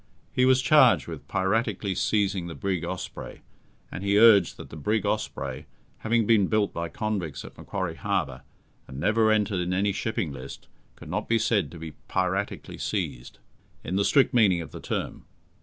He 0.33 0.45
was 0.45 0.63
charged 0.63 1.05
with 1.05 1.27
piratically 1.27 1.93
seizing 1.95 2.47
the 2.47 2.55
brig 2.55 2.83
Osprey, 2.83 3.41
and 3.91 4.03
he 4.03 4.17
urged 4.17 4.57
that 4.57 4.71
the 4.71 4.75
brig 4.75 5.05
Osprey, 5.05 5.67
having 5.99 6.25
been 6.25 6.47
built 6.47 6.73
by 6.73 6.89
convicts 6.89 7.45
at 7.45 7.55
Macquarie 7.55 7.95
Harbour, 7.97 8.41
and 8.87 8.99
never 8.99 9.29
entered 9.29 9.59
in 9.59 9.75
any 9.75 9.91
shipping 9.91 10.33
list, 10.33 10.67
could 10.95 11.11
not 11.11 11.29
be 11.29 11.37
said 11.37 11.69
to 11.69 11.77
be 11.77 11.91
"piratically 12.09 12.79
seized", 12.81 13.37
in 13.83 13.95
the 13.95 14.03
strict 14.03 14.33
meaning 14.33 14.59
of 14.61 14.71
the 14.71 14.81
term. 14.81 15.25